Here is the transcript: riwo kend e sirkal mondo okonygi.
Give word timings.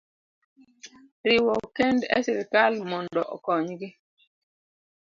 riwo 1.27 1.55
kend 1.75 1.99
e 2.15 2.17
sirkal 2.25 2.73
mondo 2.89 3.21
okonygi. 3.35 3.89